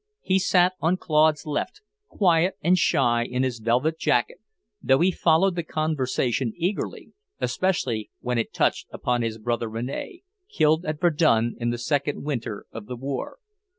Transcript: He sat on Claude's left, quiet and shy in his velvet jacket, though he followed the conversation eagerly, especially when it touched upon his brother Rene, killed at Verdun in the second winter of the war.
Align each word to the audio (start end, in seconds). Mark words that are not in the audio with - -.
He 0.21 0.39
sat 0.39 0.73
on 0.79 0.97
Claude's 0.97 1.45
left, 1.45 1.81
quiet 2.07 2.55
and 2.63 2.75
shy 2.75 3.23
in 3.23 3.43
his 3.43 3.59
velvet 3.59 3.99
jacket, 3.99 4.39
though 4.81 4.99
he 4.99 5.11
followed 5.11 5.55
the 5.55 5.61
conversation 5.61 6.53
eagerly, 6.57 7.11
especially 7.39 8.09
when 8.19 8.39
it 8.39 8.51
touched 8.51 8.87
upon 8.91 9.21
his 9.21 9.37
brother 9.37 9.69
Rene, 9.69 10.23
killed 10.49 10.87
at 10.87 10.99
Verdun 10.99 11.55
in 11.59 11.69
the 11.69 11.77
second 11.77 12.23
winter 12.23 12.65
of 12.71 12.87
the 12.87 12.95
war. 12.95 13.37